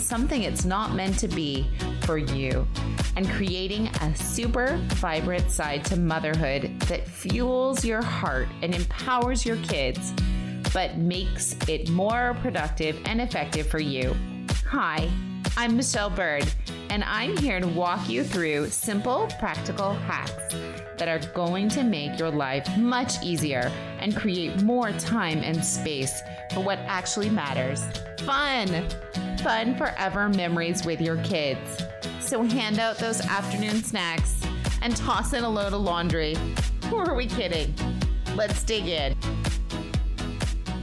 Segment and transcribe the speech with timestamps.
[0.00, 1.68] something it's not meant to be
[2.02, 2.66] for you
[3.16, 9.56] and creating a super vibrant side to motherhood that fuels your heart and empowers your
[9.58, 10.12] kids,
[10.72, 14.16] but makes it more productive and effective for you.
[14.66, 15.10] Hi,
[15.56, 16.50] I'm Michelle Byrd,
[16.88, 20.54] and I'm here to walk you through simple, practical hacks
[20.96, 26.22] that are going to make your life much easier and create more time and space
[26.52, 27.82] for what actually matters.
[28.24, 28.86] Fun!
[29.42, 31.82] Fun forever memories with your kids.
[32.20, 34.38] So hand out those afternoon snacks
[34.82, 36.36] and toss in a load of laundry.
[36.90, 37.74] Who are we kidding?
[38.36, 39.16] Let's dig in.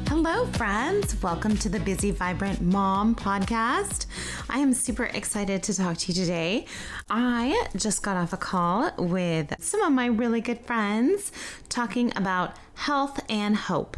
[0.08, 1.22] Hello, friends.
[1.22, 4.08] Welcome to the Busy Vibrant Mom podcast.
[4.50, 6.66] I am super excited to talk to you today.
[7.12, 11.32] I just got off a call with some of my really good friends
[11.70, 13.98] talking about health and hope.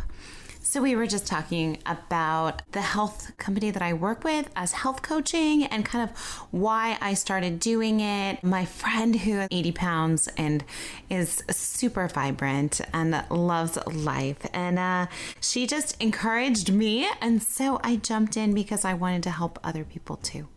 [0.69, 5.01] So, we were just talking about the health company that I work with as health
[5.01, 6.15] coaching and kind of
[6.51, 8.43] why I started doing it.
[8.43, 10.63] My friend who is 80 pounds and
[11.09, 14.45] is super vibrant and loves life.
[14.53, 15.07] And uh,
[15.41, 17.09] she just encouraged me.
[17.19, 20.49] And so I jumped in because I wanted to help other people too.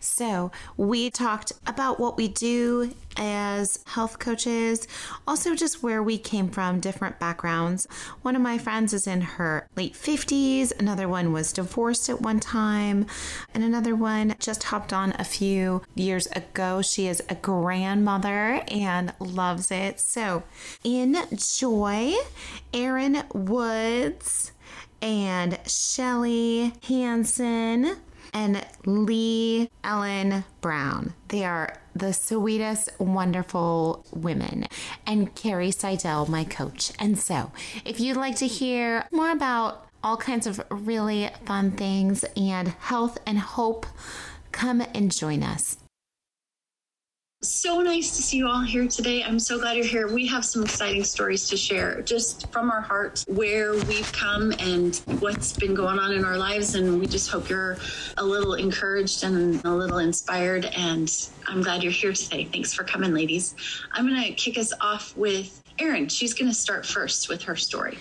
[0.00, 4.86] So, we talked about what we do as health coaches,
[5.26, 7.86] also just where we came from, different backgrounds.
[8.22, 12.40] One of my friends is in her late 50s, another one was divorced at one
[12.40, 13.06] time,
[13.52, 16.82] and another one just hopped on a few years ago.
[16.82, 20.00] She is a grandmother and loves it.
[20.00, 20.44] So,
[20.84, 22.14] enjoy
[22.72, 24.52] Erin Woods
[25.00, 27.96] and Shelly Hanson
[28.32, 31.14] and Lee Ellen Brown.
[31.28, 34.66] They are the sweetest, wonderful women,
[35.06, 36.92] and Carrie Seidel, my coach.
[36.98, 37.52] And so,
[37.84, 43.18] if you'd like to hear more about all kinds of really fun things and health
[43.26, 43.86] and hope,
[44.52, 45.76] come and join us.
[47.40, 49.22] So nice to see you all here today.
[49.22, 50.12] I'm so glad you're here.
[50.12, 54.96] We have some exciting stories to share just from our hearts, where we've come and
[55.20, 56.74] what's been going on in our lives.
[56.74, 57.76] And we just hope you're
[58.16, 60.64] a little encouraged and a little inspired.
[60.64, 61.08] And
[61.46, 62.44] I'm glad you're here today.
[62.44, 63.54] Thanks for coming, ladies.
[63.92, 66.08] I'm going to kick us off with Erin.
[66.08, 67.98] She's going to start first with her story.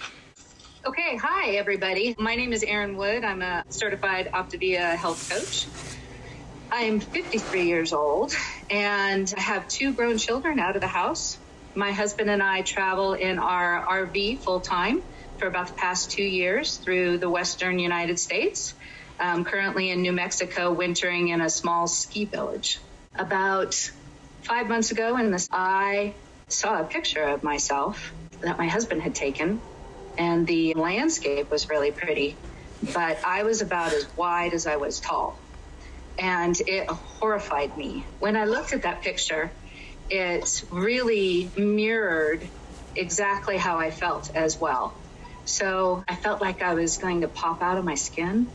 [0.84, 2.16] Okay, hi everybody.
[2.18, 3.24] My name is Erin Wood.
[3.24, 5.68] I'm a certified Optavia health coach.
[6.70, 8.34] I'm 53 years old
[8.70, 11.38] and I have two grown children out of the house.
[11.76, 15.02] My husband and I travel in our RV full time
[15.38, 18.74] for about the past two years through the western United States.
[19.18, 22.80] I'm currently in New Mexico, wintering in a small ski village.
[23.16, 23.74] About
[24.42, 26.14] five months ago, in this, I
[26.50, 29.62] saw a picture of myself that my husband had taken,
[30.18, 32.36] and the landscape was really pretty,
[32.94, 35.40] but I was about as wide as I was tall
[36.20, 38.08] and it horrified me.
[38.20, 39.54] When I looked at that picture,
[40.10, 42.52] it really mirrored
[42.96, 45.00] exactly how I felt as well.
[45.46, 48.54] So I felt like I was going to pop out of my skin.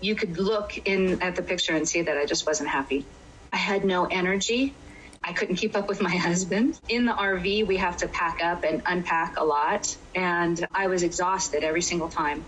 [0.00, 3.10] You could look in at the picture and see that I just wasn't happy.
[3.52, 4.78] I had no energy.
[5.24, 6.74] I couldn't keep up with my husband.
[6.88, 11.02] In the RV, we have to pack up and unpack a lot, and I was
[11.02, 12.46] exhausted every single time,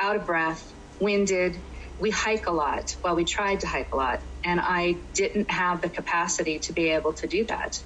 [0.00, 1.62] out of breath, winded,
[1.98, 2.96] we hike a lot.
[3.04, 6.90] Well, we tried to hike a lot, and I didn't have the capacity to be
[6.90, 7.78] able to do that.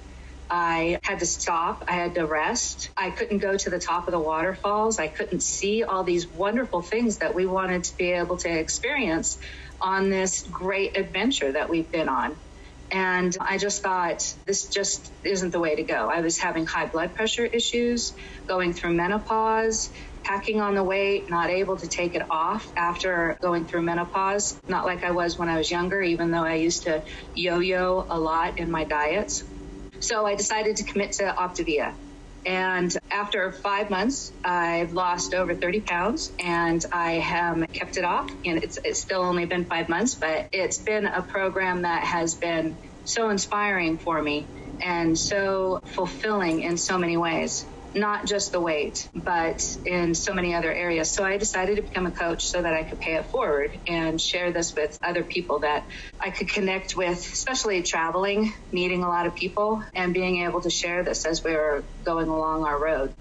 [0.49, 1.85] I had to stop.
[1.87, 2.91] I had to rest.
[2.97, 4.99] I couldn't go to the top of the waterfalls.
[4.99, 9.37] I couldn't see all these wonderful things that we wanted to be able to experience
[9.81, 12.37] on this great adventure that we've been on.
[12.91, 16.09] And I just thought this just isn't the way to go.
[16.13, 18.13] I was having high blood pressure issues,
[18.47, 19.89] going through menopause,
[20.23, 24.59] packing on the weight, not able to take it off after going through menopause.
[24.67, 27.03] Not like I was when I was younger, even though I used to
[27.35, 29.43] yo yo a lot in my diets.
[29.99, 31.93] So I decided to commit to Optavia.
[32.43, 38.31] And after five months, I've lost over 30 pounds and I have kept it off.
[38.43, 42.33] And it's, it's still only been five months, but it's been a program that has
[42.33, 42.75] been
[43.05, 44.47] so inspiring for me
[44.81, 47.65] and so fulfilling in so many ways.
[47.93, 51.11] Not just the weight, but in so many other areas.
[51.11, 54.19] So I decided to become a coach so that I could pay it forward and
[54.19, 55.85] share this with other people that
[56.19, 60.69] I could connect with, especially traveling, meeting a lot of people, and being able to
[60.69, 63.13] share this as we were going along our road.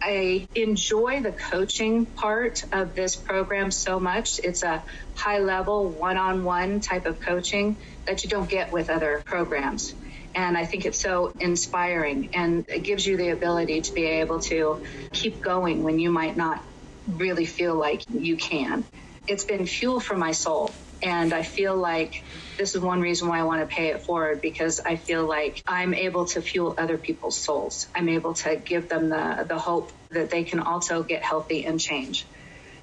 [0.00, 4.38] I enjoy the coaching part of this program so much.
[4.38, 4.84] It's a
[5.14, 9.94] high level, one on one type of coaching that you don't get with other programs.
[10.34, 14.40] And I think it's so inspiring and it gives you the ability to be able
[14.40, 14.82] to
[15.12, 16.62] keep going when you might not
[17.06, 18.84] really feel like you can.
[19.28, 20.70] It's been fuel for my soul.
[21.02, 22.24] And I feel like
[22.58, 25.62] this is one reason why I want to pay it forward because I feel like
[25.66, 27.86] I'm able to fuel other people's souls.
[27.94, 31.78] I'm able to give them the, the hope that they can also get healthy and
[31.78, 32.26] change.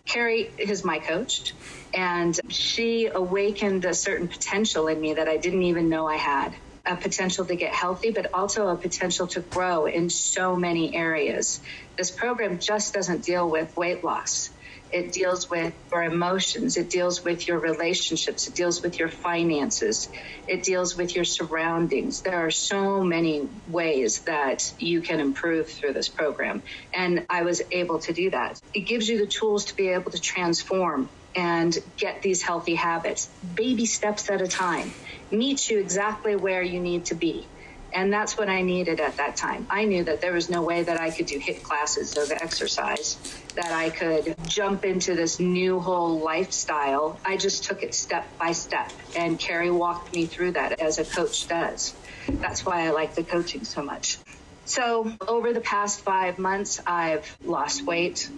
[0.06, 1.53] Carrie is my coach,
[1.94, 6.53] and she awakened a certain potential in me that I didn't even know I had
[6.86, 11.62] a potential to get healthy, but also a potential to grow in so many areas.
[11.98, 14.50] This program just doesn't deal with weight loss.
[14.92, 16.75] It deals with your emotions.
[16.75, 18.48] It deals with your relationships.
[18.48, 20.10] It deals with your finances.
[20.48, 22.22] It deals with your surroundings.
[22.22, 26.62] There are so many ways that you can improve through this program.
[26.94, 28.62] And I was able to do that.
[28.74, 33.27] It gives you the tools to be able to transform and get these healthy habits,
[33.56, 34.92] baby steps at a time,
[35.31, 37.48] meet you exactly where you need to be.
[37.94, 39.68] And that's what I needed at that time.
[39.69, 43.18] I knew that there was no way that I could do HIIT classes of exercise,
[43.56, 47.19] that I could jump into this new whole lifestyle.
[47.25, 51.06] I just took it step by step, and Carrie walked me through that as a
[51.06, 51.94] coach does.
[52.42, 54.19] That's why I like the coaching so much.
[54.66, 58.31] So, over the past five months, I've lost weight.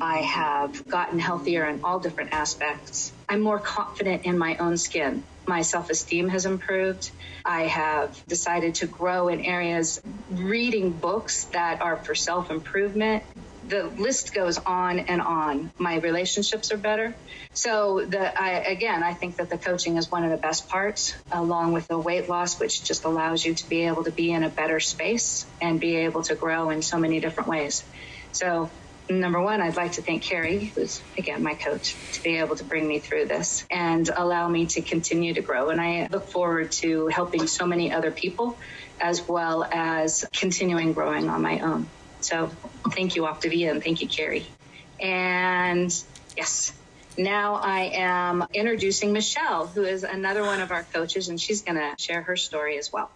[0.00, 3.12] I have gotten healthier in all different aspects.
[3.28, 5.24] I'm more confident in my own skin.
[5.46, 7.10] My self esteem has improved.
[7.44, 10.00] I have decided to grow in areas
[10.30, 13.24] reading books that are for self improvement.
[13.68, 15.70] The list goes on and on.
[15.78, 17.14] My relationships are better.
[17.52, 21.14] So the I, again, I think that the coaching is one of the best parts,
[21.30, 24.44] along with the weight loss, which just allows you to be able to be in
[24.44, 27.84] a better space and be able to grow in so many different ways.
[28.32, 28.70] So
[29.10, 32.64] number one, I'd like to thank Carrie, who's again my coach, to be able to
[32.64, 35.70] bring me through this and allow me to continue to grow.
[35.70, 38.56] And I look forward to helping so many other people
[39.00, 41.88] as well as continuing growing on my own.
[42.20, 42.50] So
[42.92, 44.46] thank you, Optavia, and thank you, Carrie.
[45.00, 45.92] And
[46.36, 46.72] yes,
[47.16, 51.76] now I am introducing Michelle, who is another one of our coaches, and she's going
[51.76, 53.10] to share her story as well.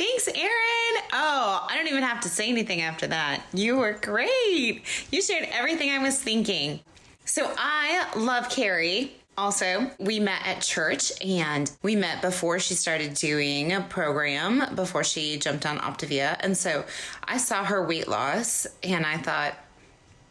[0.00, 1.02] Thanks, Erin.
[1.12, 3.42] Oh, I don't even have to say anything after that.
[3.52, 4.82] You were great.
[5.10, 6.80] You shared everything I was thinking.
[7.26, 9.12] So I love Carrie.
[9.36, 15.04] Also, we met at church and we met before she started doing a program, before
[15.04, 16.38] she jumped on Optavia.
[16.40, 16.86] And so
[17.24, 19.52] I saw her weight loss and I thought,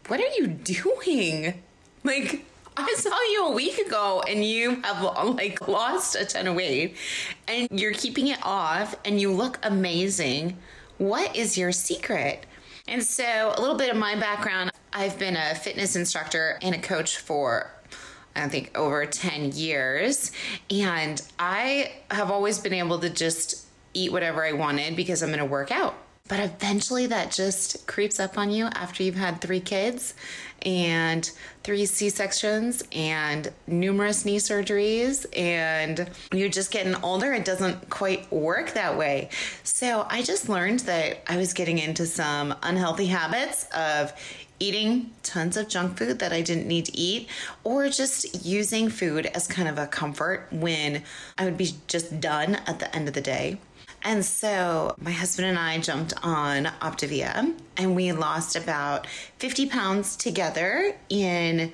[0.08, 1.62] what are you doing?
[2.04, 2.44] Like,
[2.82, 5.04] I saw you a week ago and you have
[5.36, 6.96] like lost a ton of weight
[7.48, 10.58] and you're keeping it off and you look amazing.
[10.98, 12.46] What is your secret?
[12.88, 16.80] And so, a little bit of my background I've been a fitness instructor and a
[16.80, 17.72] coach for
[18.36, 20.32] I think over 10 years.
[20.70, 25.40] And I have always been able to just eat whatever I wanted because I'm going
[25.40, 25.96] to work out.
[26.30, 30.14] But eventually that just creeps up on you after you've had three kids
[30.62, 31.30] and
[31.64, 37.34] three C sections and numerous knee surgeries, and you're just getting older.
[37.34, 39.30] It doesn't quite work that way.
[39.64, 44.14] So I just learned that I was getting into some unhealthy habits of
[44.60, 47.30] eating tons of junk food that I didn't need to eat,
[47.64, 51.04] or just using food as kind of a comfort when
[51.38, 53.58] I would be just done at the end of the day.
[54.04, 60.16] And so my husband and I jumped on Optavia and we lost about 50 pounds
[60.16, 61.74] together in it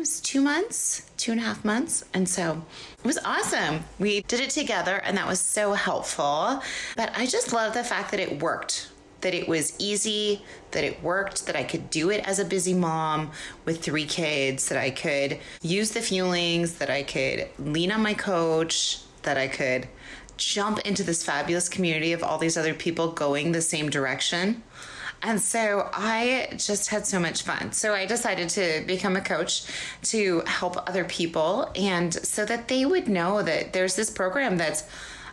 [0.00, 2.04] was two months, two and a half months.
[2.14, 2.64] And so
[2.98, 3.84] it was awesome.
[3.98, 6.62] We did it together and that was so helpful.
[6.96, 11.02] But I just love the fact that it worked that it was easy, that it
[11.02, 13.32] worked, that I could do it as a busy mom
[13.64, 18.14] with three kids, that I could use the fuelings, that I could lean on my
[18.14, 19.88] coach, that I could
[20.38, 24.62] jump into this fabulous community of all these other people going the same direction.
[25.22, 27.72] And so I just had so much fun.
[27.72, 29.64] So I decided to become a coach
[30.04, 34.84] to help other people and so that they would know that there's this program that's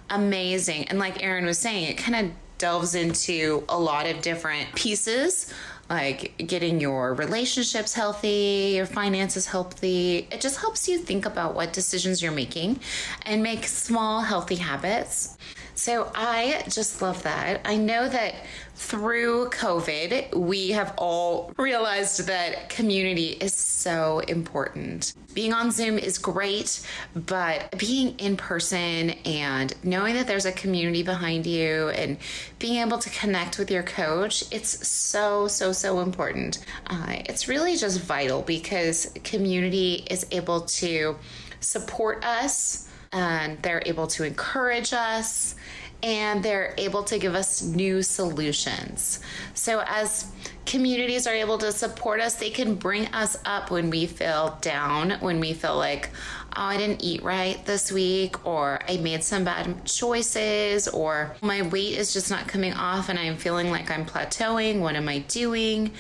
[0.10, 0.88] amazing.
[0.88, 5.54] And like Erin was saying, it kind of delves into a lot of different pieces
[5.90, 10.28] like getting your relationships healthy, your finances healthy.
[10.32, 12.80] It just helps you think about what decisions you're making
[13.24, 15.38] and make small, healthy habits
[15.76, 17.62] So I just love that.
[17.66, 18.36] I know that
[18.76, 25.14] through COVID, we have all realized that community is so important.
[25.34, 31.04] Being on Zoom is great, but being in person and knowing that there's a community
[31.04, 32.18] behind you and
[32.58, 36.66] being able to connect with your coach, it's so, so, so important.
[36.88, 41.18] Uh, it's really just vital because community is able to
[41.60, 45.56] support us and they're able to encourage us
[46.04, 49.20] and they're able to give us new solutions.
[49.56, 50.32] So, as
[50.66, 55.12] communities are able to support us, they can bring us up when we feel down,
[55.22, 56.10] when we feel like,
[56.56, 61.64] oh, I didn't eat right this week, or I made some bad choices, or my
[61.64, 64.82] weight is just not coming off and I'm feeling like I'm plateauing.
[64.82, 65.92] What am I doing?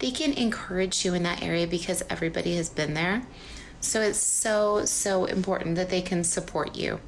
[0.00, 3.22] They can encourage you in that area because everybody has been there.
[3.82, 7.00] So it's so, so important that they can support you.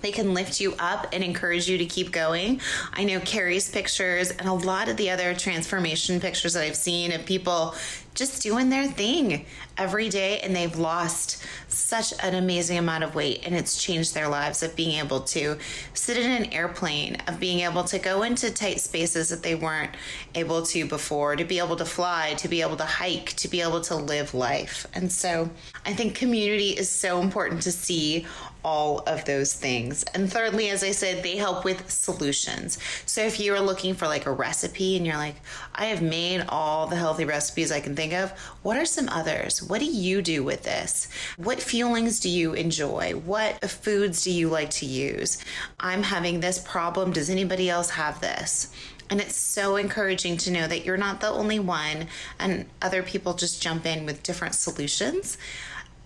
[0.00, 2.60] They can lift you up and encourage you to keep going.
[2.92, 7.12] I know Carrie's pictures and a lot of the other transformation pictures that I've seen
[7.12, 7.74] of people
[8.14, 9.46] just doing their thing
[9.78, 14.28] every day and they've lost such an amazing amount of weight and it's changed their
[14.28, 15.56] lives of being able to
[15.94, 19.90] sit in an airplane of being able to go into tight spaces that they weren't
[20.34, 23.60] able to before to be able to fly to be able to hike to be
[23.60, 25.48] able to live life and so
[25.84, 28.24] i think community is so important to see
[28.66, 30.02] all of those things.
[30.12, 32.80] And thirdly, as I said, they help with solutions.
[33.06, 35.36] So if you are looking for like a recipe and you're like,
[35.72, 38.32] I have made all the healthy recipes I can think of,
[38.64, 39.62] what are some others?
[39.66, 41.08] What do you do with this?
[41.36, 43.12] What fuelings do you enjoy?
[43.12, 45.38] What foods do you like to use?
[45.80, 47.12] I'm having this problem.
[47.12, 48.70] Does anybody else have this?
[49.10, 52.08] And it's so encouraging to know that you're not the only one,
[52.38, 55.38] and other people just jump in with different solutions.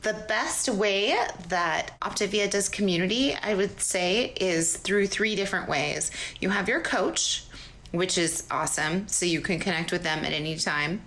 [0.02, 1.14] The best way
[1.48, 6.10] that Optavia does community, I would say, is through three different ways.
[6.40, 7.44] You have your coach,
[7.92, 9.08] which is awesome.
[9.08, 11.02] So you can connect with them at any time.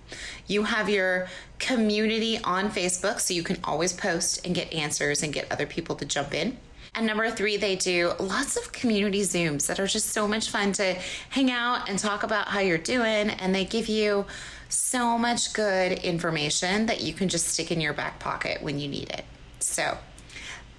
[0.47, 1.27] You have your
[1.59, 5.95] community on Facebook, so you can always post and get answers and get other people
[5.95, 6.57] to jump in.
[6.95, 10.73] And number three, they do lots of community Zooms that are just so much fun
[10.73, 10.93] to
[11.29, 13.31] hang out and talk about how you're doing.
[13.31, 14.25] And they give you
[14.69, 18.87] so much good information that you can just stick in your back pocket when you
[18.87, 19.25] need it.
[19.59, 19.97] So,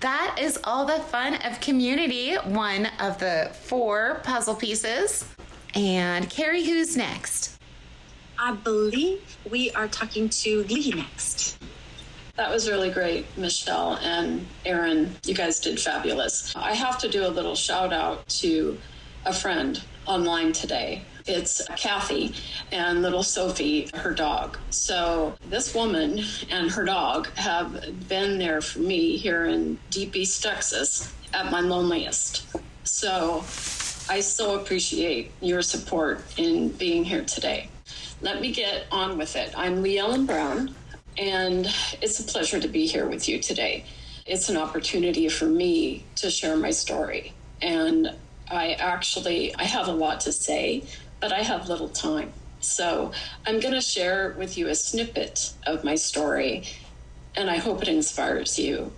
[0.00, 5.24] that is all the fun of community, one of the four puzzle pieces.
[5.74, 7.58] And Carrie, who's next?
[8.38, 11.58] I believe we are talking to Lee next.
[12.36, 15.14] That was really great, Michelle and Erin.
[15.24, 16.54] You guys did fabulous.
[16.56, 18.78] I have to do a little shout out to
[19.24, 21.02] a friend online today.
[21.26, 22.34] It's Kathy
[22.70, 24.58] and little Sophie, her dog.
[24.70, 30.42] So, this woman and her dog have been there for me here in deep East
[30.42, 32.46] Texas at my loneliest.
[32.82, 33.42] So,
[34.06, 37.70] I so appreciate your support in being here today.
[38.20, 39.54] Let me get on with it.
[39.56, 40.74] I'm Lee Ellen Brown,
[41.16, 41.66] and
[42.02, 43.86] it's a pleasure to be here with you today.
[44.26, 47.32] It's an opportunity for me to share my story.
[47.62, 48.14] And
[48.50, 50.84] I actually I have a lot to say,
[51.18, 52.30] but I have little time.
[52.60, 53.10] So
[53.46, 56.64] I'm going to share with you a snippet of my story,
[57.36, 58.92] and I hope it inspires you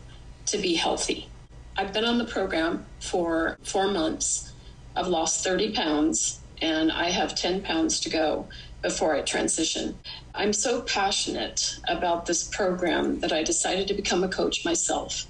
[0.46, 1.28] to be healthy.
[1.76, 4.52] I've been on the program for four months.
[4.96, 8.48] I've lost 30 pounds, and I have 10 pounds to go
[8.82, 9.98] before I transition.
[10.34, 15.26] I'm so passionate about this program that I decided to become a coach myself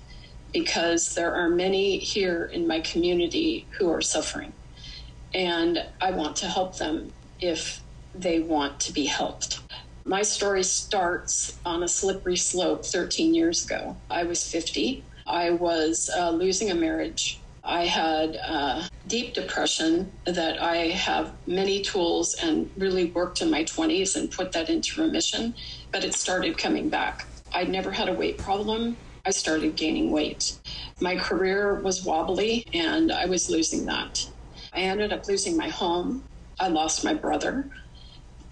[0.52, 4.52] because there are many here in my community who are suffering.
[5.34, 7.82] And I want to help them if
[8.14, 9.60] they want to be helped.
[10.04, 13.96] My story starts on a slippery slope 13 years ago.
[14.08, 15.04] I was 50.
[15.26, 17.40] I was uh, losing a marriage.
[17.66, 23.64] I had uh, deep depression that I have many tools and really worked in my
[23.64, 25.54] 20s and put that into remission,
[25.92, 27.24] but it started coming back.
[27.54, 28.98] I'd never had a weight problem.
[29.26, 30.44] I started gaining weight.
[31.00, 34.18] My career was wobbly and I was losing that.
[34.74, 36.28] I ended up losing my home.
[36.60, 37.62] I lost my brother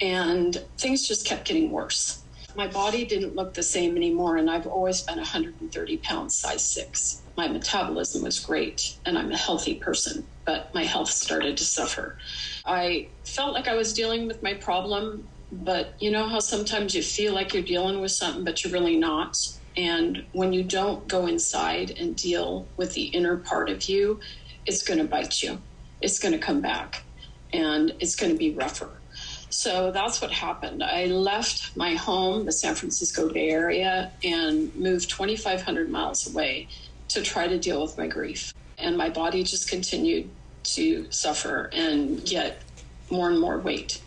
[0.01, 2.27] and things just kept getting worse.
[2.57, 7.24] My body didn't look the same anymore, and I've always been 130 pounds, size six.
[7.37, 12.17] My metabolism was great, and I'm a healthy person, but my health started to suffer.
[12.65, 17.03] I felt like I was dealing with my problem, but you know how sometimes you
[17.03, 19.37] feel like you're dealing with something, but you're really not?
[19.77, 24.21] And when you don't go inside and deal with the inner part of you,
[24.67, 25.63] it's going to bite you.
[26.01, 27.05] It's going to come back
[27.53, 29.03] and it's going to be rougher.
[29.51, 30.83] So that's what happened.
[30.83, 36.69] I left my home, the San Francisco Bay Area, and moved 2,500 miles away
[37.11, 38.55] to try to deal with my grief.
[38.79, 40.33] And my body just continued
[40.75, 42.65] to suffer and get
[43.11, 43.99] more and more weight.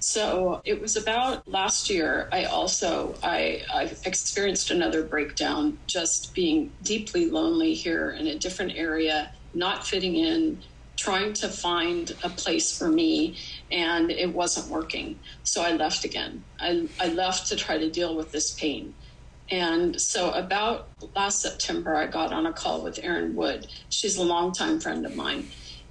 [0.00, 2.28] So it was about last year.
[2.32, 8.74] I also I, I experienced another breakdown, just being deeply lonely here in a different
[8.76, 10.62] area, not fitting in,
[10.98, 13.38] trying to find a place for me,
[13.70, 15.20] and it wasn't working.
[15.44, 16.44] So I left again.
[16.60, 18.94] I, I left to try to deal with this pain.
[19.50, 23.66] And so, about last September, I got on a call with Erin Wood.
[23.88, 25.48] She's a longtime friend of mine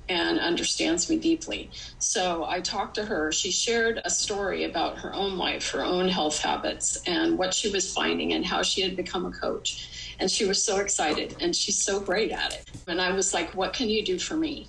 [0.09, 1.69] and understands me deeply.
[1.99, 3.31] So I talked to her.
[3.31, 7.69] She shared a story about her own life, her own health habits, and what she
[7.69, 10.15] was finding and how she had become a coach.
[10.19, 12.69] And she was so excited and she's so great at it.
[12.87, 14.67] And I was like, "What can you do for me?"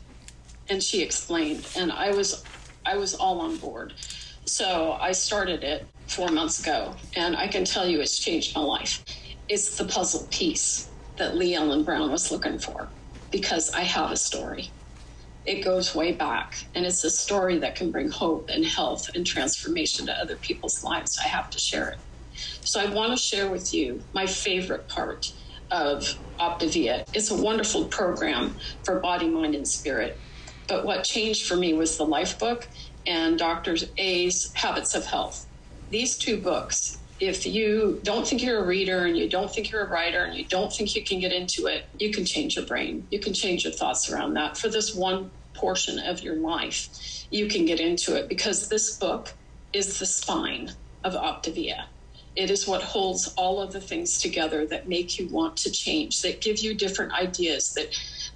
[0.68, 2.42] And she explained, and I was
[2.84, 3.94] I was all on board.
[4.44, 8.62] So I started it 4 months ago, and I can tell you it's changed my
[8.62, 9.04] life.
[9.48, 12.94] It's the puzzle piece that Lee Ellen Brown was looking for
[13.32, 14.70] because I have a story
[15.46, 19.26] it goes way back and it's a story that can bring hope and health and
[19.26, 21.18] transformation to other people's lives.
[21.24, 21.98] I have to share it.
[22.64, 25.26] So I want to share with you my favorite part
[25.72, 26.06] of
[26.40, 27.06] Optavia.
[27.14, 30.22] It's a wonderful program for body, mind, and spirit.
[30.68, 32.68] But what changed for me was the Life Book
[33.06, 33.76] and Dr.
[33.98, 35.47] A's Habits of Health.
[35.90, 39.86] These two books, if you don't think you're a reader and you don't think you're
[39.86, 42.66] a writer and you don't think you can get into it, you can change your
[42.66, 43.06] brain.
[43.10, 46.88] You can change your thoughts around that for this one portion of your life,
[47.30, 49.34] you can get into it because this book
[49.72, 50.70] is the spine
[51.04, 51.86] of Optavia.
[52.36, 56.22] It is what holds all of the things together that make you want to change,
[56.22, 57.88] that give you different ideas, that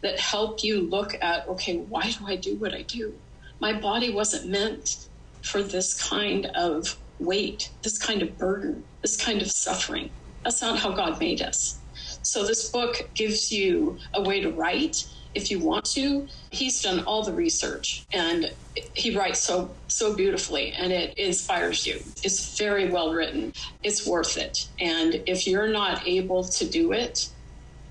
[0.03, 3.15] that help you look at, okay, why do I do what I do?
[3.61, 5.07] My body wasn't meant
[5.43, 10.11] for this kind of weight, this kind of burden, this kind of suffering.
[10.45, 11.79] That's not how God made us.
[12.23, 16.29] So this book gives you a way to write if you want to.
[16.51, 18.53] He's done all the research and
[18.95, 21.95] he writes so so beautifully and it inspires you.
[22.23, 23.53] It's very well written.
[23.83, 24.69] It's worth it.
[24.81, 27.29] And if you're not able to do it,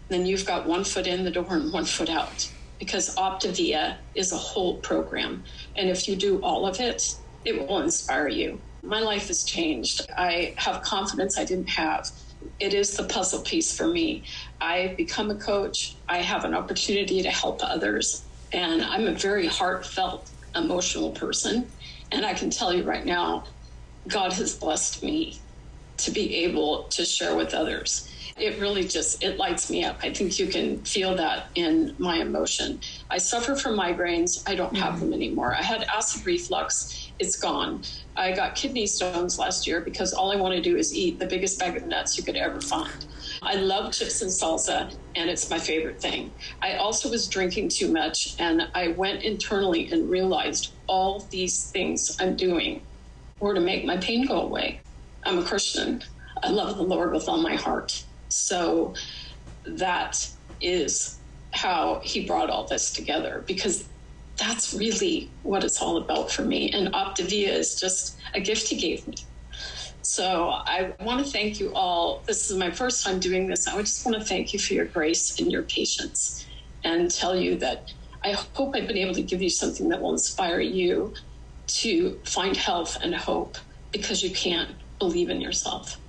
[0.10, 4.32] then you've got one foot in the door and one foot out because Optavia is
[4.32, 5.43] a whole program.
[5.76, 8.60] And if you do all of it, it will inspire you.
[8.84, 10.02] My life has changed.
[10.17, 12.06] I have confidence I didn't have
[12.60, 14.26] it is the puzzle piece for me.
[14.62, 15.98] I've become a coach.
[16.10, 21.74] I have an opportunity to help others, and I'm a very heartfelt, emotional person.
[22.12, 23.46] And I can tell you right now,
[24.10, 25.44] God has blessed me
[26.00, 28.08] to be able to share with others.
[28.38, 30.00] It really just it lights me up.
[30.04, 32.80] I think you can feel that in my emotion.
[33.10, 34.41] I suffer from migraines.
[34.48, 35.54] I don't have them anymore.
[35.54, 37.12] I had acid reflux.
[37.20, 37.84] It's gone.
[38.15, 41.28] I got kidney stones last year because all I want to do is eat the
[41.28, 43.06] biggest bag of nuts you could ever find.
[43.44, 46.32] I love chips and salsa, and it's my favorite thing.
[46.62, 52.15] I also was drinking too much, and I went internally and realized all these things
[52.20, 52.86] I'm doing
[53.39, 54.82] were to make my pain go away.
[55.26, 56.02] I'm a Christian.
[56.44, 58.06] I love the Lord with all my heart.
[58.32, 58.96] So
[59.65, 60.28] that
[60.62, 61.20] is
[61.54, 63.89] how he brought all this together because
[64.39, 66.72] that's really what it's all about for me.
[66.72, 69.15] And Optavia is just a gift he gave me.
[70.02, 72.24] So I want to thank you all.
[72.28, 73.67] This is my first time doing this.
[73.67, 76.46] I just want to thank you for your grace and your patience
[76.84, 77.86] and tell you that
[78.24, 81.13] I hope I've been able to give you something that will inspire you
[81.82, 83.58] to find health and hope
[83.91, 86.00] because you can't believe in yourself.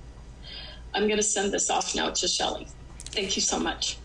[0.93, 2.67] I'm going to send this off now to Shelly.
[2.99, 3.97] Thank you so much.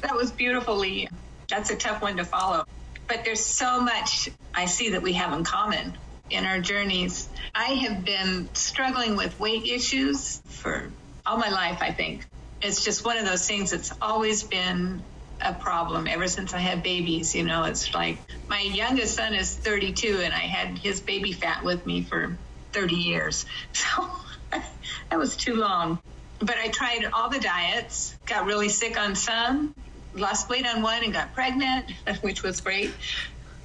[0.00, 1.08] That was beautiful, Lee.
[1.48, 2.64] That's a tough one to follow.
[3.06, 5.96] But there's so much I see that we have in common
[6.30, 7.28] in our journeys.
[7.54, 10.90] I have been struggling with weight issues for
[11.26, 12.26] all my life, I think.
[12.62, 15.02] It's just one of those things that's always been
[15.40, 17.34] a problem ever since I had babies.
[17.34, 21.62] You know, it's like my youngest son is 32 and I had his baby fat
[21.62, 22.36] with me for
[22.72, 23.46] 30 years.
[23.72, 24.08] So
[25.10, 25.98] that was too long.
[26.40, 29.74] But I tried all the diets, got really sick on some,
[30.14, 31.90] lost weight on one and got pregnant,
[32.20, 32.92] which was great.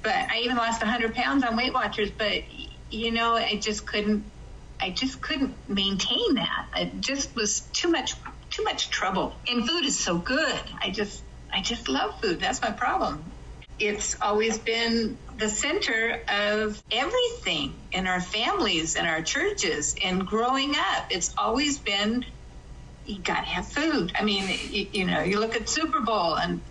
[0.02, 2.10] But I even lost 100 pounds on Weight Watchers.
[2.10, 2.44] But
[2.90, 4.24] you know, I just couldn't.
[4.80, 6.66] I just couldn't maintain that.
[6.74, 8.14] It just was too much,
[8.48, 9.34] too much trouble.
[9.46, 10.60] And food is so good.
[10.80, 11.22] I just,
[11.52, 12.40] I just love food.
[12.40, 13.22] That's my problem.
[13.80, 19.96] It's always been the center of everything in our families and our churches.
[20.04, 22.26] And growing up, it's always been
[23.04, 24.12] you got to have food.
[24.14, 26.62] I mean, you, you, know, you look at Super Bowl and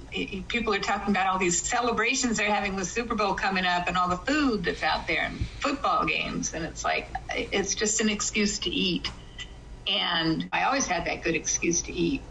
[0.48, 3.98] people are talking about all these celebrations they're having with Super Bowl coming up and
[3.98, 6.54] all the food that's out there and football games.
[6.54, 9.10] And it's like, it's just an excuse to eat.
[9.88, 12.22] And I always had that good excuse to eat.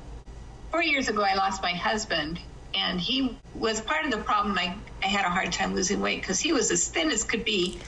[0.70, 2.38] Four years ago, I lost my husband
[2.74, 4.58] And he was part of the problem.
[4.58, 7.44] I, I had a hard time losing weight because he was as thin as could
[7.44, 7.80] be.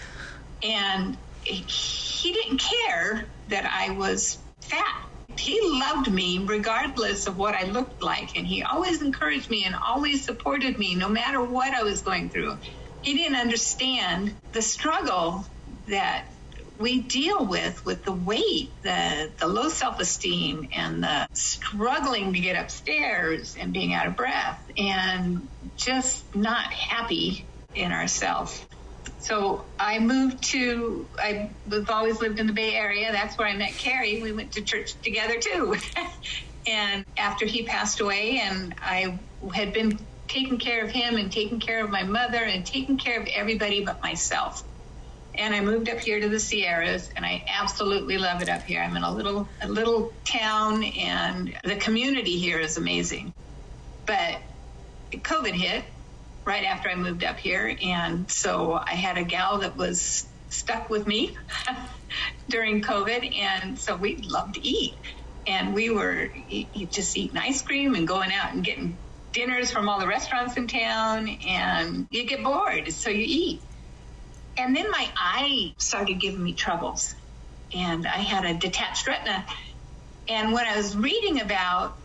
[0.62, 5.06] And he didn't care that I was fat.
[5.38, 8.36] He loved me regardless of what I looked like.
[8.36, 12.30] And he always encouraged me and always supported me no matter what I was going
[12.30, 12.58] through.
[13.02, 15.46] He didn't understand the struggle
[15.88, 16.26] that
[16.80, 22.56] we deal with with the weight, the the low self-esteem and the struggling to get
[22.56, 28.64] upstairs and being out of breath and just not happy in ourselves.
[29.18, 31.50] So I moved to, I've
[31.90, 33.12] always lived in the Bay Area.
[33.12, 34.22] That's where I met Carrie.
[34.22, 35.76] We went to church together too.
[36.66, 39.18] and after he passed away, and I
[39.52, 43.20] had been taking care of him and taking care of my mother and taking care
[43.20, 44.64] of everybody but myself.
[45.34, 48.82] And I moved up here to the Sierras, and I absolutely love it up here.
[48.82, 53.32] I'm in a little a little town, and the community here is amazing.
[54.06, 54.42] But
[55.12, 55.84] COVID hit,
[56.44, 57.76] right after I moved up here.
[57.82, 61.36] And so I had a gal that was stuck with me
[62.48, 63.36] during COVID.
[63.38, 64.94] And so we loved to eat.
[65.46, 66.30] And we were
[66.90, 68.96] just eating ice cream and going out and getting
[69.32, 71.28] dinners from all the restaurants in town.
[71.46, 73.62] And you get bored, so you eat.
[74.60, 77.14] And then my eye started giving me troubles.
[77.74, 79.46] And I had a detached retina.
[80.28, 81.96] And when I was reading about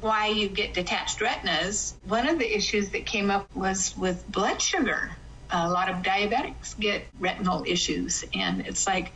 [0.00, 4.60] why you get detached retinas, one of the issues that came up was with blood
[4.60, 5.10] sugar.
[5.52, 9.12] A lot of diabetics get retinal issues, and it's like,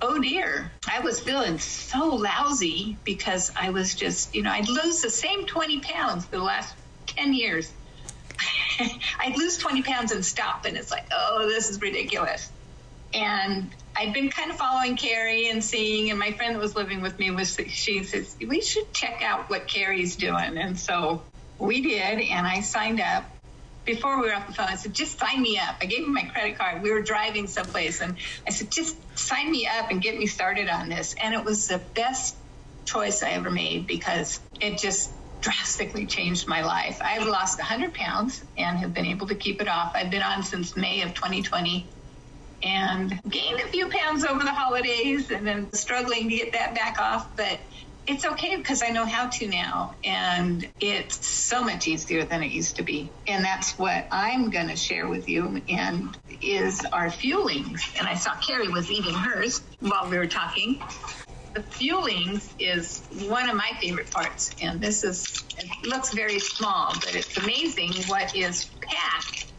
[0.00, 5.02] oh dear, I was feeling so lousy because I was just, you know, I'd lose
[5.02, 6.74] the same 20 pounds for the last
[7.06, 7.72] 10 years.
[9.20, 12.50] I'd lose 20 pounds and stop, and it's like, oh, this is ridiculous.
[13.12, 17.00] And I'd been kind of following Carrie and seeing, and my friend that was living
[17.00, 21.22] with me was she says we should check out what Carrie's doing, and so
[21.58, 23.30] we did, and I signed up.
[23.84, 25.76] Before we were off the phone, I said, just sign me up.
[25.82, 26.82] I gave him my credit card.
[26.82, 30.70] We were driving someplace, and I said, just sign me up and get me started
[30.70, 31.14] on this.
[31.22, 32.34] And it was the best
[32.86, 35.10] choice I ever made because it just
[35.44, 36.98] drastically changed my life.
[37.02, 39.92] I've lost 100 pounds and have been able to keep it off.
[39.94, 41.86] I've been on since May of 2020
[42.62, 46.98] and gained a few pounds over the holidays and then struggling to get that back
[46.98, 47.36] off.
[47.36, 47.60] But
[48.06, 49.94] it's okay because I know how to now.
[50.02, 53.10] And it's so much easier than it used to be.
[53.26, 57.82] And that's what I'm going to share with you and is our fuelings.
[57.98, 60.82] And I saw Carrie was eating hers while we were talking.
[61.54, 64.50] The fuelings is one of my favorite parts.
[64.60, 69.52] And this is, it looks very small, but it's amazing what is packed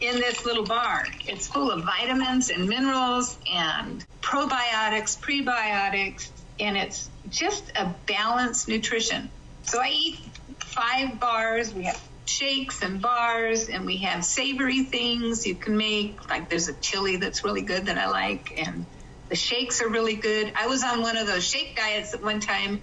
[0.00, 1.06] in this little bar.
[1.26, 6.30] It's full of vitamins and minerals and probiotics, prebiotics,
[6.60, 9.30] and it's just a balanced nutrition.
[9.62, 10.18] So I eat
[10.58, 11.72] five bars.
[11.72, 16.28] We have shakes and bars, and we have savory things you can make.
[16.28, 18.84] Like there's a chili that's really good that I like, and
[19.28, 20.52] the shakes are really good.
[20.56, 22.80] I was on one of those shake diets at one time,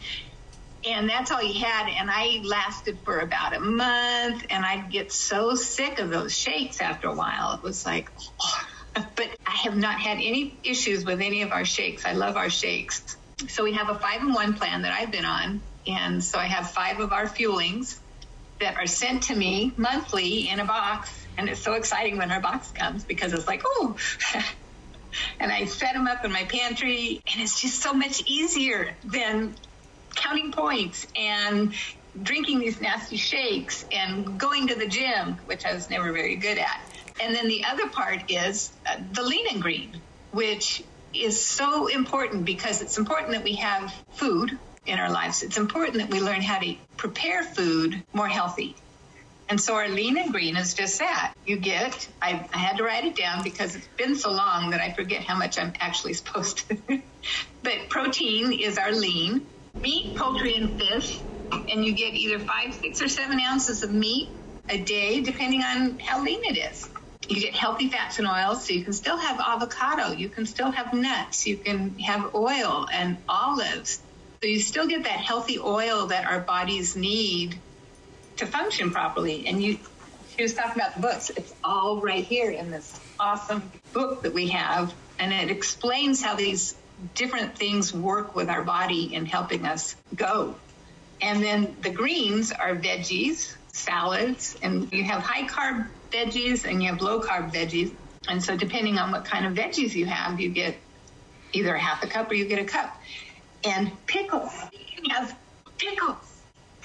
[0.85, 1.89] and that's all he had.
[1.89, 6.81] And I lasted for about a month, and I'd get so sick of those shakes
[6.81, 7.53] after a while.
[7.53, 8.67] It was like, oh.
[9.15, 12.05] but I have not had any issues with any of our shakes.
[12.05, 13.17] I love our shakes.
[13.49, 16.45] So we have a five and one plan that I've been on, and so I
[16.45, 17.99] have five of our fuelings
[18.61, 21.11] that are sent to me monthly in a box.
[21.37, 23.97] And it's so exciting when our box comes because it's like, oh,
[25.39, 29.55] and I set them up in my pantry, and it's just so much easier than
[30.15, 31.73] counting points and
[32.21, 36.57] drinking these nasty shakes and going to the gym, which I was never very good
[36.57, 36.81] at.
[37.21, 40.01] And then the other part is uh, the lean and green,
[40.31, 45.43] which is so important because it's important that we have food in our lives.
[45.43, 48.75] It's important that we learn how to prepare food more healthy.
[49.47, 51.33] And so our lean and green is just that.
[51.45, 54.81] You get, I, I, had to write it down because it's been so long that
[54.81, 57.01] I forget how much I'm actually supposed to.
[57.63, 59.45] but protein is our lean
[59.81, 61.19] meat, poultry, and fish,
[61.51, 64.29] and you get either five, six, or seven ounces of meat
[64.69, 66.89] a day, depending on how lean it is.
[67.27, 70.71] You get healthy fats and oils, so you can still have avocado, you can still
[70.71, 74.01] have nuts, you can have oil and olives.
[74.41, 77.59] So you still get that healthy oil that our bodies need
[78.37, 79.47] to function properly.
[79.47, 79.79] And you,
[80.35, 81.29] she was talking about the books.
[81.29, 86.35] It's all right here in this awesome book that we have, and it explains how
[86.35, 86.75] these
[87.13, 90.55] different things work with our body in helping us go.
[91.21, 96.89] And then the greens are veggies, salads, and you have high carb veggies and you
[96.89, 97.93] have low carb veggies.
[98.27, 100.75] And so, depending on what kind of veggies you have, you get
[101.53, 102.99] either half a cup or you get a cup.
[103.63, 105.35] And pickles, you can have
[105.77, 106.24] pickles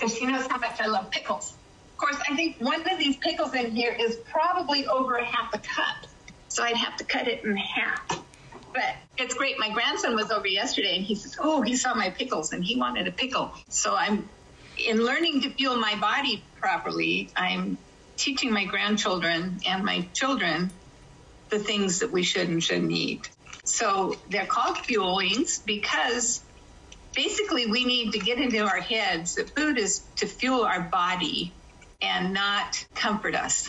[0.00, 1.54] because she knows how much I love pickles.
[1.92, 5.52] Of course, I think one of these pickles in here is probably over a half
[5.52, 6.06] a cup.
[6.48, 8.08] So I'd have to cut it in half.
[8.72, 9.58] But it's great.
[9.58, 12.76] My grandson was over yesterday and he says, Oh, he saw my pickles and he
[12.76, 13.52] wanted a pickle.
[13.68, 14.28] So I'm
[14.78, 17.76] in learning to fuel my body properly, I'm
[18.16, 20.70] teaching my grandchildren and my children
[21.50, 23.28] the things that we should and shouldn't eat.
[23.64, 26.40] So they're called fuelings because
[27.14, 31.52] basically we need to get into our heads that food is to fuel our body
[32.00, 33.68] and not comfort us.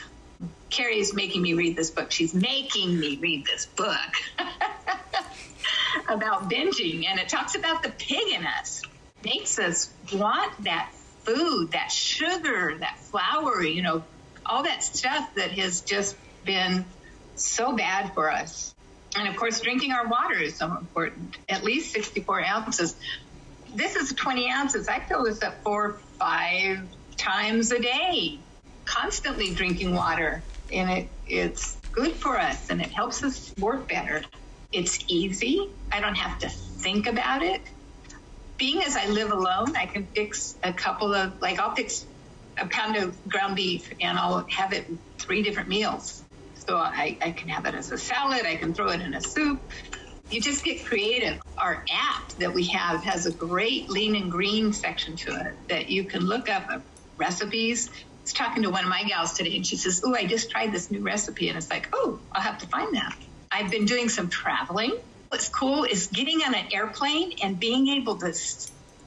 [0.70, 2.12] Carrie is making me read this book.
[2.12, 3.98] She's making me read this book
[6.10, 8.82] about binging, and it talks about the pig in us.
[9.24, 10.92] Makes us want that
[11.24, 14.04] food, that sugar, that flour, you know,
[14.46, 16.86] all that stuff that has just been
[17.36, 18.74] so bad for us.
[19.16, 22.96] And of course, drinking our water is so important, at least 64 ounces.
[23.74, 24.88] This is 20 ounces.
[24.90, 26.80] I fill this up four, five
[27.16, 28.40] times a day,
[28.84, 30.44] constantly drinking water.
[30.74, 34.24] And it, it's good for us and it helps us work better.
[34.74, 35.70] It's easy.
[35.92, 37.62] I don't have to think about it.
[38.58, 42.06] Being as I live alone, I can fix a couple of, like, I'll fix
[42.58, 44.86] a pound of ground beef and I'll have it
[45.18, 46.24] three different meals.
[46.68, 49.22] So I, I can have it as a salad, I can throw it in a
[49.22, 49.62] soup.
[50.32, 51.40] You just get creative.
[51.58, 55.90] Our app that we have has a great lean and green section to it that
[55.90, 56.70] you can look up
[57.20, 57.90] recipes.
[57.92, 60.50] I was talking to one of my gals today and she says, Oh, I just
[60.52, 61.50] tried this new recipe.
[61.50, 63.14] And it's like, Oh, I'll have to find that.
[63.52, 64.98] I've been doing some traveling.
[65.30, 68.34] What's cool is getting on an airplane and being able to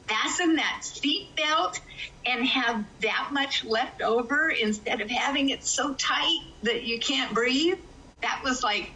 [0.08, 1.80] fasten that seat belt
[2.26, 7.34] and have that much left over instead of having it so tight that you can't
[7.34, 7.78] breathe.
[8.22, 8.92] That was like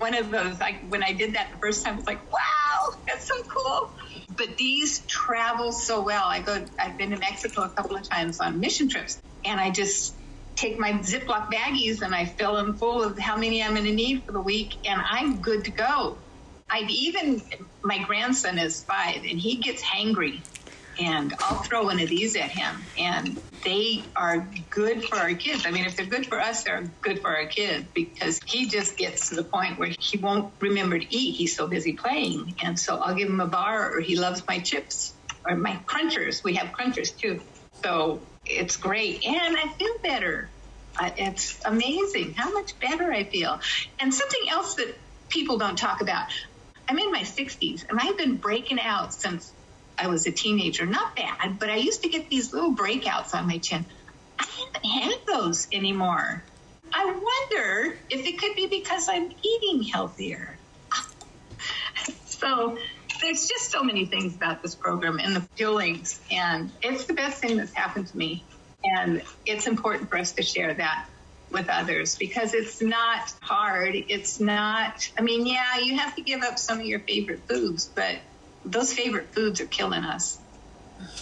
[0.00, 2.94] one of those, like when I did that the first time, I was like, wow,
[3.06, 3.90] that's so cool.
[4.36, 6.24] But these travel so well.
[6.24, 9.70] I go, I've been to Mexico a couple of times on mission trips, and I
[9.70, 10.14] just
[10.56, 13.92] take my Ziploc baggies and I fill them full of how many I'm going to
[13.92, 16.18] need for the week, and I'm good to go.
[16.70, 17.42] I've even,
[17.82, 20.40] my grandson is five, and he gets hangry
[21.00, 22.76] and I'll throw one of these at him.
[22.98, 25.64] And they are good for our kids.
[25.66, 28.96] I mean, if they're good for us, they're good for our kids because he just
[28.96, 31.36] gets to the point where he won't remember to eat.
[31.36, 32.54] He's so busy playing.
[32.62, 35.14] And so I'll give him a bar or he loves my chips
[35.46, 36.44] or my crunchers.
[36.44, 37.40] We have crunchers too.
[37.82, 39.24] So it's great.
[39.26, 40.48] And I feel better.
[41.02, 43.58] It's amazing how much better I feel.
[43.98, 44.94] And something else that
[45.28, 46.28] people don't talk about.
[46.88, 49.52] I'm in my 60s and I've been breaking out since
[50.00, 50.86] I was a teenager.
[50.86, 53.84] Not bad, but I used to get these little breakouts on my chin.
[54.38, 56.42] I haven't had those anymore.
[56.92, 60.56] I wonder if it could be because I'm eating healthier.
[62.24, 62.78] so
[63.20, 67.40] there's just so many things about this program and the fuelings, and it's the best
[67.40, 68.42] thing that's happened to me.
[68.82, 71.06] And it's important for us to share that
[71.50, 73.94] with others because it's not hard.
[73.94, 77.90] It's not, I mean, yeah, you have to give up some of your favorite foods,
[77.94, 78.16] but
[78.64, 80.38] those favorite foods are killing us.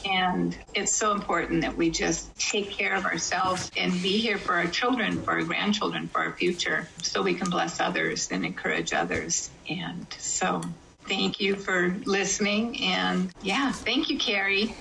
[0.04, 4.54] And it's so important that we just take care of ourselves and be here for
[4.54, 8.92] our children, for our grandchildren, for our future, so we can bless others and encourage
[8.92, 9.50] others.
[9.68, 10.62] And so
[11.06, 12.80] thank you for listening.
[12.82, 14.74] And yeah, thank you, Carrie.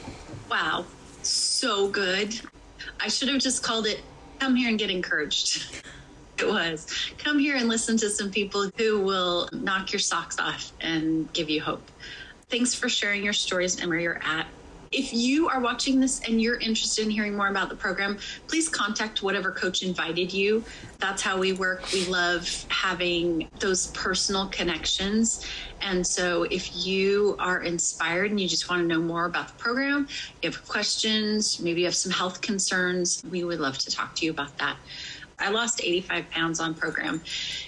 [0.50, 0.86] Wow,
[1.22, 2.40] so good.
[3.00, 4.02] I should have just called it
[4.40, 5.84] Come Here and Get Encouraged.
[6.40, 6.86] It was.
[7.18, 11.50] Come here and listen to some people who will knock your socks off and give
[11.50, 11.90] you hope.
[12.50, 14.48] Thanks for sharing your stories and where you're at.
[14.90, 18.70] If you are watching this and you're interested in hearing more about the program, please
[18.70, 20.64] contact whatever coach invited you.
[20.98, 21.92] That's how we work.
[21.92, 25.46] We love having those personal connections.
[25.82, 29.56] And so if you are inspired and you just want to know more about the
[29.56, 30.08] program,
[30.42, 34.26] you have questions, maybe you have some health concerns, we would love to talk to
[34.26, 34.78] you about that.
[35.40, 37.22] I lost 85 pounds on program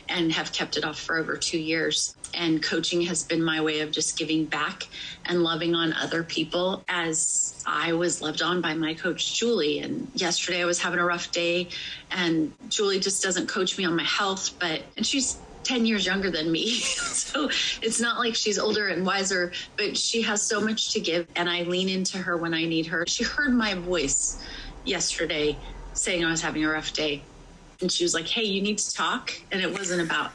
[0.07, 2.15] and have kept it off for over two years.
[2.33, 4.87] And coaching has been my way of just giving back
[5.25, 9.79] and loving on other people as I was loved on by my coach, Julie.
[9.79, 11.69] And yesterday I was having a rough day,
[12.09, 16.31] and Julie just doesn't coach me on my health, but, and she's 10 years younger
[16.31, 16.71] than me.
[16.79, 17.49] so
[17.83, 21.27] it's not like she's older and wiser, but she has so much to give.
[21.35, 23.05] And I lean into her when I need her.
[23.07, 24.43] She heard my voice
[24.85, 25.55] yesterday
[25.93, 27.21] saying I was having a rough day
[27.81, 30.31] and she was like, "Hey, you need to talk." And it wasn't about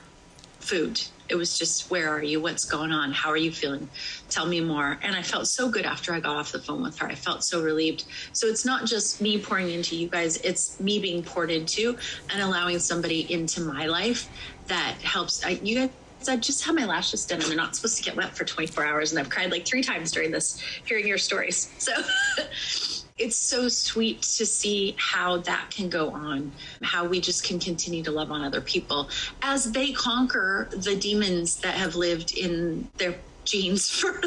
[0.60, 1.00] food.
[1.28, 2.40] It was just, "Where are you?
[2.40, 3.12] What's going on?
[3.12, 3.88] How are you feeling?
[4.28, 6.98] Tell me more." And I felt so good after I got off the phone with
[6.98, 7.06] her.
[7.06, 8.04] I felt so relieved.
[8.32, 11.96] So it's not just me pouring into you guys; it's me being poured into
[12.30, 14.28] and allowing somebody into my life
[14.66, 15.44] that helps.
[15.44, 15.90] I, you guys
[16.28, 18.84] I just had my lashes done and they're not supposed to get wet for 24
[18.84, 19.12] hours.
[19.12, 21.70] And I've cried like three times during this, hearing your stories.
[21.78, 21.92] So
[23.16, 26.50] it's so sweet to see how that can go on,
[26.82, 29.08] how we just can continue to love on other people.
[29.42, 34.20] As they conquer the demons that have lived in their genes for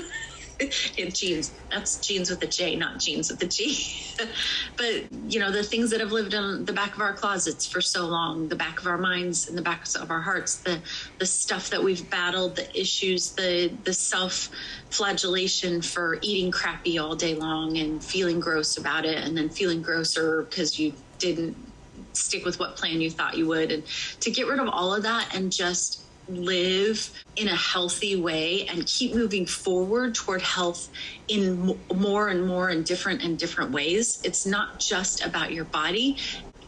[0.98, 1.52] in jeans.
[1.70, 3.78] That's jeans with a J, not genes with a G.
[4.78, 7.82] but you know, the things that have lived in the back of our closets for
[7.82, 10.80] so long, the back of our minds and the backs of our hearts, the
[11.20, 14.50] the stuff that we've battled, the issues, the the self
[14.90, 19.82] flagellation for eating crappy all day long and feeling gross about it, and then feeling
[19.82, 21.56] grosser because you didn't
[22.14, 23.86] stick with what plan you thought you would, and
[24.22, 28.86] to get rid of all of that and just live in a healthy way and
[28.86, 30.90] keep moving forward toward health
[31.28, 34.20] in more and more and different and different ways.
[34.24, 36.18] It's not just about your body,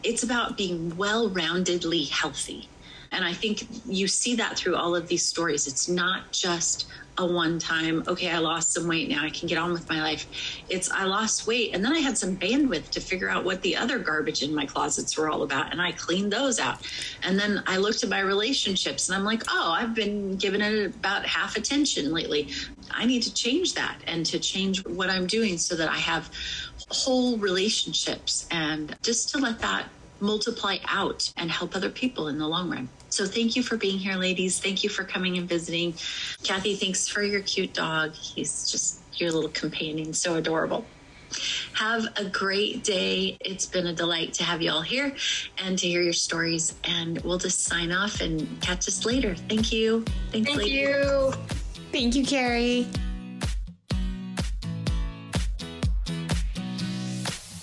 [0.02, 2.70] it's about being well roundedly healthy.
[3.12, 5.66] And I think you see that through all of these stories.
[5.66, 6.86] It's not just
[7.20, 10.00] a one time, okay, I lost some weight, now I can get on with my
[10.00, 10.26] life.
[10.68, 13.76] It's I lost weight and then I had some bandwidth to figure out what the
[13.76, 16.78] other garbage in my closets were all about and I cleaned those out.
[17.22, 20.86] And then I looked at my relationships and I'm like, oh, I've been giving it
[20.86, 22.48] about half attention lately.
[22.90, 26.30] I need to change that and to change what I'm doing so that I have
[26.88, 29.86] whole relationships and just to let that
[30.20, 32.88] multiply out and help other people in the long run.
[33.10, 34.60] So thank you for being here, ladies.
[34.60, 35.94] Thank you for coming and visiting.
[36.42, 38.14] Kathy, thanks for your cute dog.
[38.14, 40.84] He's just your little companion, so adorable.
[41.74, 43.36] Have a great day.
[43.40, 45.14] It's been a delight to have you all here
[45.58, 46.74] and to hear your stories.
[46.84, 49.34] And we'll just sign off and catch us later.
[49.34, 50.04] Thank you.
[50.30, 50.72] Thanks, Thank ladies.
[50.72, 51.32] you.
[51.92, 52.86] Thank you, Carrie.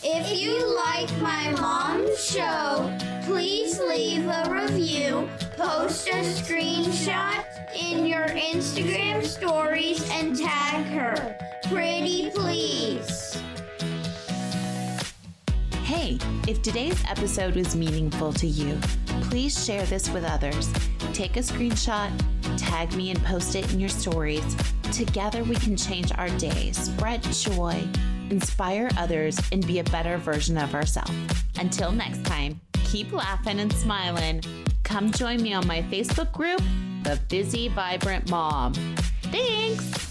[0.04, 7.44] If you like my mom's show, please leave a review, post a screenshot
[7.76, 11.38] in your Instagram stories, and tag her.
[11.64, 13.38] Pretty please.
[15.84, 18.80] Hey, if today's episode was meaningful to you,
[19.24, 20.72] please share this with others.
[21.12, 22.10] Take a screenshot,
[22.58, 24.56] tag me, and post it in your stories.
[24.94, 27.86] Together, we can change our day, spread joy,
[28.30, 31.12] inspire others, and be a better version of ourselves.
[31.60, 34.42] Until next time, keep laughing and smiling.
[34.84, 36.62] Come join me on my Facebook group,
[37.04, 38.74] The Busy Vibrant Mom.
[39.24, 40.07] Thanks.